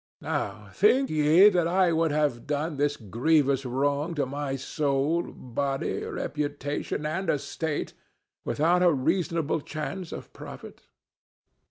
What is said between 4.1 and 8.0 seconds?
to my soul, body, reputation and estate,